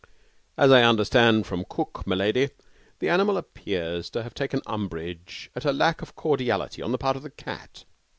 [0.57, 2.49] 'As I understand from cook, m'lady,
[2.97, 7.15] the animal appears to have taken umbrage at a lack of cordiality on the part
[7.17, 7.85] of the cat.